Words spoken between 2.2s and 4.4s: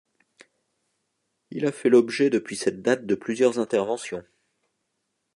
depuis cette date de plusieurs interventions.